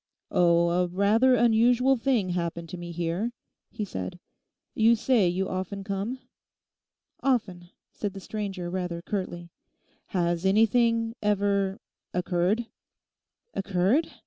[0.31, 3.33] 'Oh, a rather unusual thing happened to me here,'
[3.69, 4.17] he said.
[4.73, 6.17] 'You say you often come?'
[7.21, 9.51] 'Often,' said the stranger rather curtly.
[10.07, 12.65] 'Has anything—ever—occurred?'
[13.53, 14.11] '"Occurred?"